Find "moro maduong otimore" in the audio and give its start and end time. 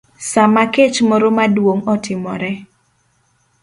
1.09-2.51